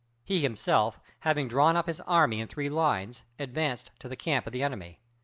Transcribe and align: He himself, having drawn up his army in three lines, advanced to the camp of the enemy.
He 0.25 0.41
himself, 0.41 0.99
having 1.19 1.47
drawn 1.47 1.77
up 1.77 1.85
his 1.85 1.99
army 2.07 2.39
in 2.39 2.47
three 2.47 2.69
lines, 2.69 3.21
advanced 3.37 3.91
to 3.99 4.09
the 4.09 4.15
camp 4.15 4.47
of 4.47 4.51
the 4.51 4.63
enemy. 4.63 4.97